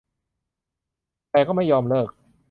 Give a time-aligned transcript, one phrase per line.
[1.31, 2.09] แต่ก็ไม่ยอมเลิก